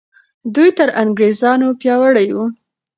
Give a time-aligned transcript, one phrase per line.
[0.55, 2.45] دوی تر انګریزانو پیاوړي وو.